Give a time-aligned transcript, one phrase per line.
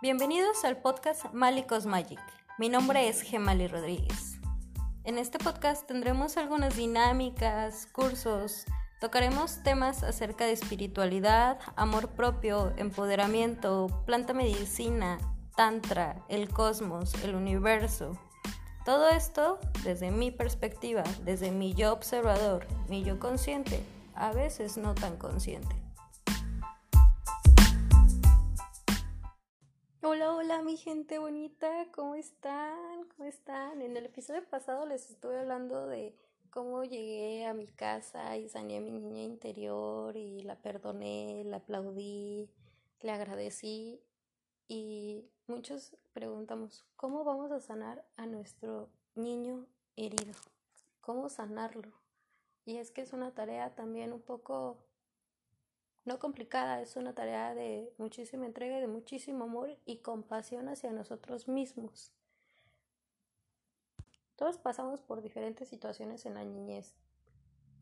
[0.00, 2.20] Bienvenidos al podcast Malicos Magic.
[2.56, 4.38] Mi nombre es Gemali Rodríguez.
[5.02, 8.64] En este podcast tendremos algunas dinámicas, cursos,
[9.00, 15.18] tocaremos temas acerca de espiritualidad, amor propio, empoderamiento, planta medicina,
[15.56, 18.16] tantra, el cosmos, el universo.
[18.84, 23.82] Todo esto desde mi perspectiva, desde mi yo observador, mi yo consciente,
[24.14, 25.87] a veces no tan consciente.
[30.00, 33.04] Hola, hola mi gente bonita, ¿cómo están?
[33.16, 33.82] ¿Cómo están?
[33.82, 36.14] En el episodio pasado les estuve hablando de
[36.50, 41.56] cómo llegué a mi casa y sané a mi niña interior y la perdoné, la
[41.56, 42.48] aplaudí,
[43.00, 44.00] le agradecí
[44.68, 50.38] y muchos preguntamos, ¿cómo vamos a sanar a nuestro niño herido?
[51.00, 51.90] ¿Cómo sanarlo?
[52.64, 54.78] Y es que es una tarea también un poco
[56.08, 61.48] no complicada, es una tarea de muchísima entrega, de muchísimo amor y compasión hacia nosotros
[61.48, 62.12] mismos.
[64.34, 66.94] Todos pasamos por diferentes situaciones en la niñez,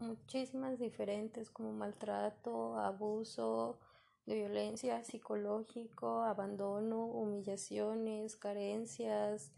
[0.00, 3.78] muchísimas diferentes como maltrato, abuso,
[4.26, 9.52] de violencia psicológico, abandono, humillaciones, carencias,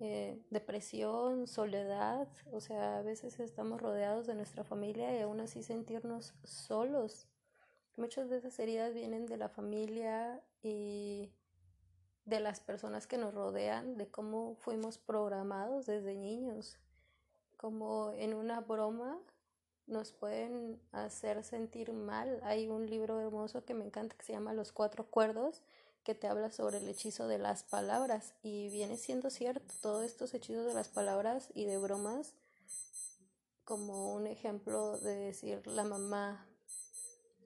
[0.00, 5.62] eh, depresión, soledad, o sea, a veces estamos rodeados de nuestra familia y aún así
[5.62, 7.28] sentirnos solos
[7.98, 11.32] Muchas de esas heridas vienen de la familia y
[12.26, 16.76] de las personas que nos rodean, de cómo fuimos programados desde niños,
[17.56, 19.18] como en una broma
[19.88, 22.38] nos pueden hacer sentir mal.
[22.44, 25.60] Hay un libro hermoso que me encanta que se llama Los Cuatro Cuerdos,
[26.04, 30.34] que te habla sobre el hechizo de las palabras y viene siendo cierto todos estos
[30.34, 32.34] hechizos de las palabras y de bromas
[33.64, 36.47] como un ejemplo de decir la mamá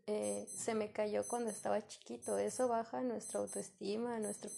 [0.07, 2.39] eh, se me cayó cuando estaba chiquito.
[2.39, 4.51] Eso baja nuestra autoestima, nuestra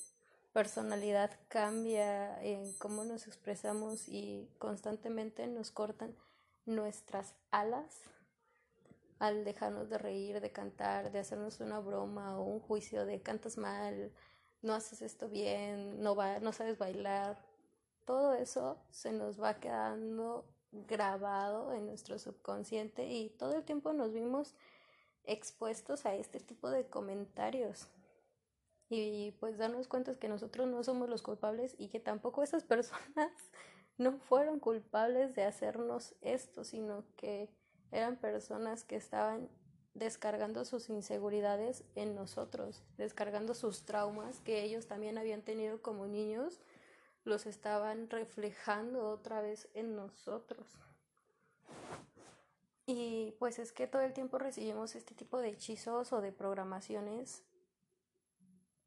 [0.52, 6.14] personalidad cambia en cómo nos expresamos y constantemente nos cortan
[6.64, 8.02] nuestras alas
[9.18, 13.58] al dejarnos de reír, de cantar, de hacernos una broma o un juicio de cantas
[13.58, 14.12] mal,
[14.62, 17.38] no haces esto bien, no, va, no sabes bailar.
[18.04, 24.12] Todo eso se nos va quedando grabado en nuestro subconsciente y todo el tiempo nos
[24.12, 24.54] vimos
[25.26, 27.88] expuestos a este tipo de comentarios
[28.88, 33.32] y pues darnos cuenta que nosotros no somos los culpables y que tampoco esas personas
[33.96, 37.48] no fueron culpables de hacernos esto, sino que
[37.92, 39.48] eran personas que estaban
[39.94, 46.60] descargando sus inseguridades en nosotros, descargando sus traumas que ellos también habían tenido como niños,
[47.22, 50.66] los estaban reflejando otra vez en nosotros.
[52.86, 57.42] Y pues es que todo el tiempo recibimos este tipo de hechizos o de programaciones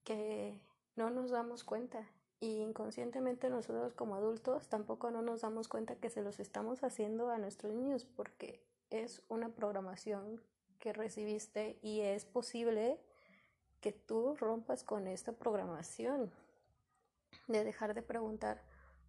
[0.04, 0.60] que
[0.96, 2.08] no nos damos cuenta.
[2.40, 7.32] Y inconscientemente nosotros como adultos tampoco no nos damos cuenta que se los estamos haciendo
[7.32, 10.42] a nuestros niños porque es una programación
[10.80, 13.00] que recibiste y es posible
[13.82, 16.32] que tú rompas con esta programación
[17.48, 18.62] de dejar de preguntar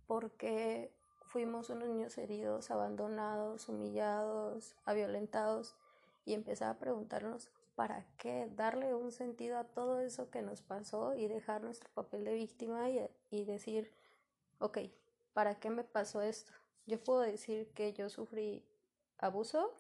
[0.07, 0.93] por qué
[1.29, 5.77] fuimos unos niños heridos, abandonados, humillados, violentados
[6.25, 11.15] y empezar a preguntarnos para qué, darle un sentido a todo eso que nos pasó
[11.15, 13.93] y dejar nuestro papel de víctima y, y decir,
[14.59, 14.79] ok,
[15.33, 16.53] ¿para qué me pasó esto?
[16.87, 18.65] Yo puedo decir que yo sufrí
[19.19, 19.73] abuso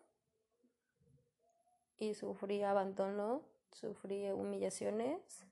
[1.98, 3.42] y sufrí abandono,
[3.72, 5.44] sufrí humillaciones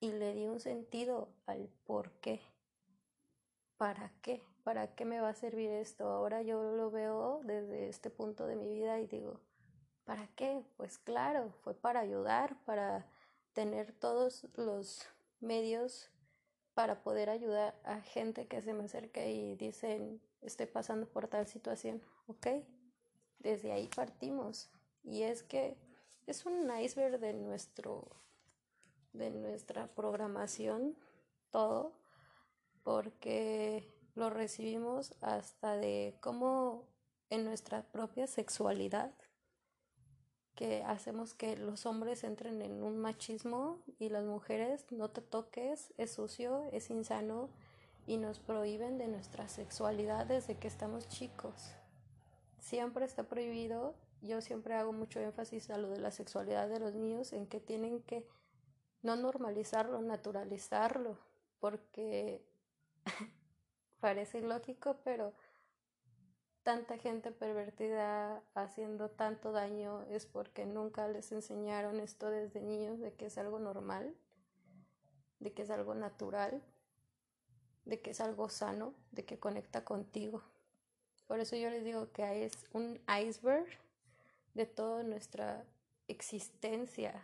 [0.00, 2.40] y le di un sentido al por qué.
[3.76, 4.42] ¿Para qué?
[4.64, 6.08] ¿Para qué me va a servir esto?
[6.08, 9.40] Ahora yo lo veo desde este punto de mi vida y digo,
[10.04, 10.64] ¿para qué?
[10.76, 13.06] Pues claro, fue para ayudar, para
[13.52, 15.06] tener todos los
[15.40, 16.10] medios
[16.76, 21.46] para poder ayudar a gente que se me acerca y dicen, estoy pasando por tal
[21.46, 22.48] situación, ¿ok?
[23.38, 24.68] Desde ahí partimos.
[25.02, 25.78] Y es que
[26.26, 28.06] es un iceberg de nuestro
[29.14, 30.94] de nuestra programación
[31.50, 31.94] todo
[32.86, 36.84] porque lo recibimos hasta de cómo
[37.30, 39.12] en nuestra propia sexualidad
[40.54, 45.94] que hacemos que los hombres entren en un machismo y las mujeres no te toques,
[45.98, 47.50] es sucio, es insano
[48.06, 51.72] y nos prohíben de nuestra sexualidad desde que estamos chicos.
[52.60, 56.94] Siempre está prohibido, yo siempre hago mucho énfasis a lo de la sexualidad de los
[56.94, 58.24] niños en que tienen que
[59.02, 61.18] no normalizarlo, naturalizarlo,
[61.58, 62.46] porque
[64.00, 65.32] Parece ilógico, pero
[66.62, 73.14] tanta gente pervertida haciendo tanto daño es porque nunca les enseñaron esto desde niños de
[73.14, 74.14] que es algo normal.
[75.38, 76.62] de que es algo natural,
[77.84, 80.42] de que es algo sano, de que conecta contigo.
[81.26, 83.66] Por eso yo les digo que es un iceberg
[84.54, 85.64] de toda nuestra
[86.08, 87.22] existencia.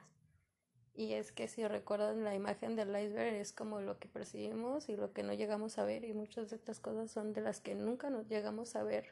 [0.95, 4.97] Y es que si recuerdan la imagen del iceberg es como lo que percibimos y
[4.97, 7.75] lo que no llegamos a ver y muchas de estas cosas son de las que
[7.75, 9.07] nunca nos llegamos a ver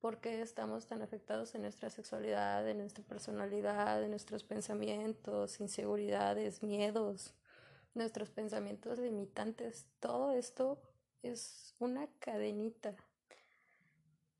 [0.00, 7.34] porque estamos tan afectados en nuestra sexualidad, en nuestra personalidad, en nuestros pensamientos, inseguridades, miedos,
[7.94, 9.88] nuestros pensamientos limitantes.
[9.98, 10.80] Todo esto
[11.22, 12.94] es una cadenita,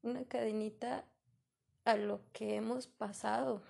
[0.03, 1.05] una cadenita
[1.85, 3.61] a lo que hemos pasado.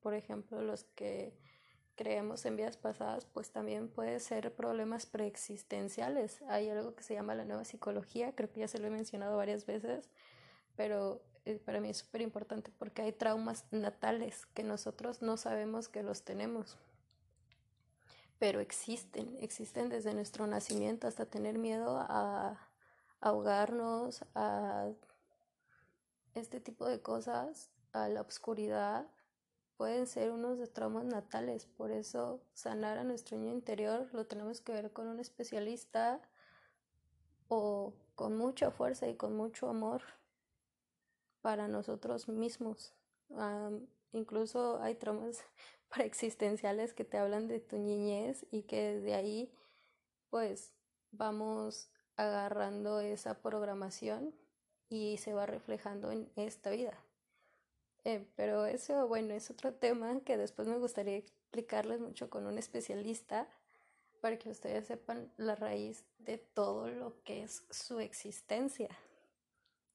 [0.00, 1.38] Por ejemplo, los que
[1.94, 6.42] creemos en vidas pasadas, pues también puede ser problemas preexistenciales.
[6.48, 9.36] Hay algo que se llama la nueva psicología, creo que ya se lo he mencionado
[9.36, 10.08] varias veces,
[10.76, 15.88] pero eh, para mí es súper importante porque hay traumas natales que nosotros no sabemos
[15.88, 16.78] que los tenemos.
[18.38, 22.58] Pero existen, existen desde nuestro nacimiento hasta tener miedo a
[23.20, 24.90] ahogarnos, a
[26.34, 29.06] este tipo de cosas, a la oscuridad,
[29.76, 31.66] pueden ser unos traumas natales.
[31.66, 36.20] Por eso sanar a nuestro niño interior lo tenemos que ver con un especialista
[37.48, 40.02] o con mucha fuerza y con mucho amor
[41.40, 42.94] para nosotros mismos.
[44.12, 45.44] incluso hay traumas
[45.88, 49.52] preexistenciales que te hablan de tu niñez y que desde ahí
[50.30, 50.72] pues
[51.10, 54.34] vamos agarrando esa programación
[54.88, 56.98] y se va reflejando en esta vida.
[58.04, 62.58] Eh, pero eso, bueno, es otro tema que después me gustaría explicarles mucho con un
[62.58, 63.48] especialista
[64.20, 68.88] para que ustedes sepan la raíz de todo lo que es su existencia.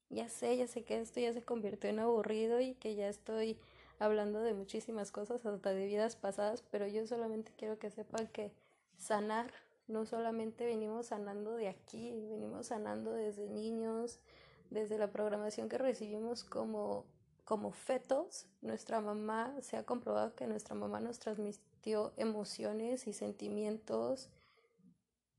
[0.10, 3.60] Ya sé, ya sé que esto ya se convirtió en aburrido y que ya estoy
[4.00, 8.52] hablando de muchísimas cosas, hasta de vidas pasadas, pero yo solamente quiero que sepan que
[8.98, 9.52] sanar,
[9.88, 14.20] no solamente venimos sanando de aquí, venimos sanando desde niños,
[14.70, 17.06] desde la programación que recibimos como,
[17.48, 18.46] como fetos.
[18.62, 24.30] Nuestra mamá, se ha comprobado que nuestra mamá nos transmitió emociones y sentimientos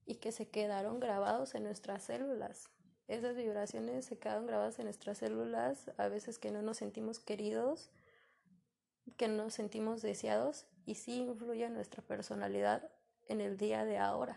[0.07, 2.71] y que se quedaron grabados en nuestras células
[3.09, 7.91] esas vibraciones se quedan grabadas en nuestras células, a veces que no nos sentimos queridos,
[9.17, 12.91] que no nos sentimos deseados y sí influye en nuestra personalidad
[13.27, 14.37] en el día de ahora.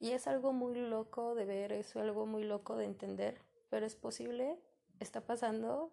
[0.00, 3.94] Y es algo muy loco de ver, es algo muy loco de entender, pero es
[3.94, 4.58] posible,
[5.00, 5.92] está pasando,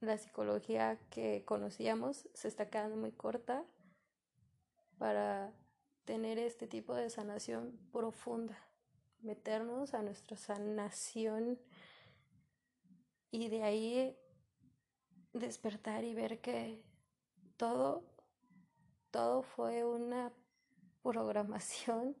[0.00, 3.64] la psicología que conocíamos se está quedando muy corta
[4.98, 5.52] para
[6.04, 8.58] tener este tipo de sanación profunda
[9.22, 11.58] meternos a nuestra sanación
[13.30, 14.16] y de ahí
[15.32, 16.82] despertar y ver que
[17.56, 18.04] todo,
[19.10, 20.32] todo fue una
[21.02, 22.16] programación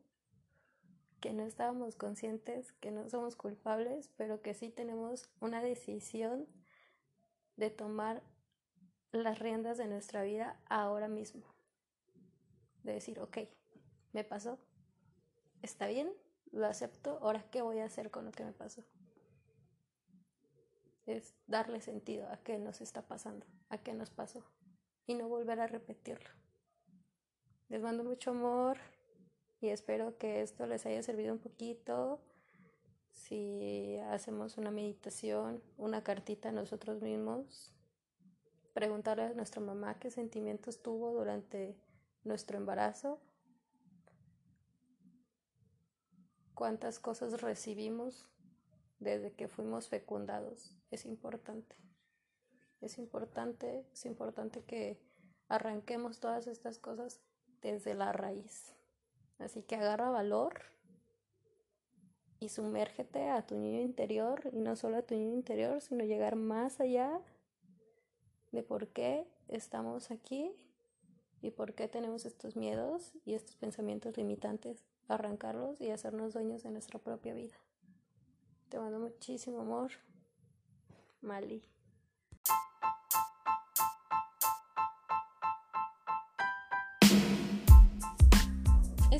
[1.20, 6.46] que no estábamos conscientes, que no somos culpables, pero que sí tenemos una decisión
[7.56, 8.22] de tomar
[9.12, 11.42] las riendas de nuestra vida ahora mismo.
[12.82, 13.38] De decir, ok,
[14.12, 14.58] me pasó,
[15.62, 16.12] está bien,
[16.52, 18.82] lo acepto, ahora qué voy a hacer con lo que me pasó.
[21.06, 24.44] Es darle sentido a qué nos está pasando, a qué nos pasó
[25.06, 26.30] y no volver a repetirlo.
[27.68, 28.78] Les mando mucho amor
[29.60, 32.20] y espero que esto les haya servido un poquito.
[33.10, 37.72] Si hacemos una meditación, una cartita a nosotros mismos,
[38.72, 41.76] preguntarle a nuestra mamá qué sentimientos tuvo durante
[42.24, 43.20] nuestro embarazo
[46.60, 48.28] cuántas cosas recibimos
[48.98, 50.76] desde que fuimos fecundados.
[50.90, 51.74] Es importante.
[52.82, 55.00] Es importante, es importante que
[55.48, 57.22] arranquemos todas estas cosas
[57.62, 58.74] desde la raíz.
[59.40, 60.60] Así que agarra valor
[62.38, 66.36] y sumérgete a tu niño interior y no solo a tu niño interior, sino llegar
[66.36, 67.20] más allá
[68.52, 70.52] de por qué estamos aquí
[71.42, 76.70] y por qué tenemos estos miedos y estos pensamientos limitantes arrancarlos y hacernos dueños de
[76.70, 77.56] nuestra propia vida.
[78.68, 79.90] Te mando muchísimo amor.
[81.20, 81.62] Mali.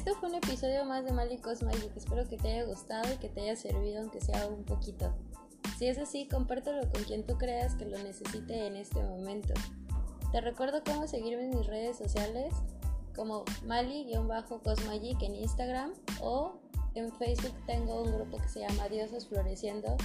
[0.00, 1.94] Esto fue un episodio más de Mali Cosmagic.
[1.94, 5.12] Espero que te haya gustado y que te haya servido, aunque sea un poquito.
[5.76, 9.52] Si es así, compártelo con quien tú creas que lo necesite en este momento.
[10.32, 12.54] Te recuerdo cómo seguirme en mis redes sociales
[13.14, 15.92] como Mali-Cosmagic en Instagram
[16.22, 16.54] o
[16.94, 19.98] en Facebook tengo un grupo que se llama Diosas Floreciendo.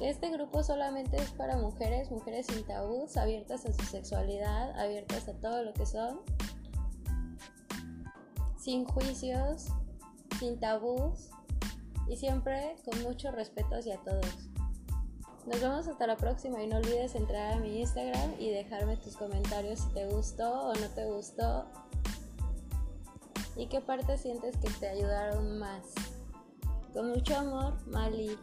[0.00, 5.34] Este grupo solamente es para mujeres, mujeres sin tabús, abiertas a su sexualidad, abiertas a
[5.34, 6.22] todo lo que son.
[8.58, 9.66] Sin juicios,
[10.38, 11.30] sin tabús
[12.08, 14.48] y siempre con mucho respeto hacia todos.
[15.46, 19.16] Nos vemos hasta la próxima y no olvides entrar a mi Instagram y dejarme tus
[19.16, 21.66] comentarios si te gustó o no te gustó
[23.58, 25.82] y qué parte sientes que te ayudaron más.
[26.92, 28.38] Con mucho amor, Mali.